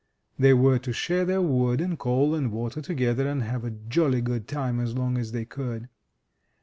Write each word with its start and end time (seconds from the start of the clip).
They 0.39 0.55
were 0.55 0.79
to 0.79 0.93
share 0.93 1.25
their 1.25 1.43
wood 1.43 1.79
and 1.79 1.95
coal 1.99 2.33
and 2.33 2.51
water 2.51 2.81
together, 2.81 3.27
and 3.27 3.43
have 3.43 3.63
a 3.63 3.69
jolly 3.69 4.21
good 4.23 4.47
time 4.47 4.79
as 4.79 4.97
long 4.97 5.15
as 5.15 5.31
they 5.31 5.45
could. 5.45 5.89